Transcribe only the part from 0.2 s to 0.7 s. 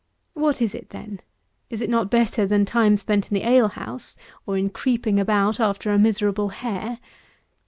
What